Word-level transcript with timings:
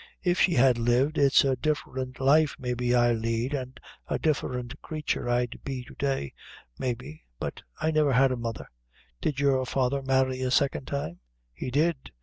If 0.23 0.39
she 0.39 0.55
had 0.55 0.79
lived, 0.79 1.19
it's 1.19 1.45
a 1.45 1.55
different 1.55 2.19
life 2.19 2.55
maybe 2.57 2.95
I'd 2.95 3.17
lead 3.17 3.53
an' 3.53 3.75
a 4.07 4.17
different 4.17 4.81
creature 4.81 5.29
I'd 5.29 5.59
be 5.63 5.83
to 5.83 5.93
day, 5.93 6.33
maybe, 6.79 7.23
but 7.39 7.61
I 7.79 7.91
never 7.91 8.13
had 8.13 8.31
a 8.31 8.35
mother." 8.35 8.65
"Did 9.21 9.39
your 9.39 9.63
father 9.63 10.01
marry 10.01 10.41
a 10.41 10.49
second 10.49 10.87
time?" 10.87 11.19
"He 11.53 11.69
did." 11.69 11.97